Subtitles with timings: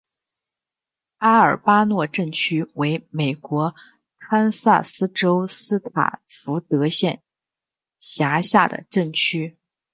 [1.19, 3.75] 阿尔巴诺镇区为美国
[4.17, 7.21] 堪萨斯州斯塔福德县
[7.99, 9.59] 辖下的镇区。